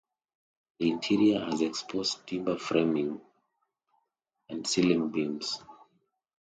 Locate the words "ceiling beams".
4.65-5.61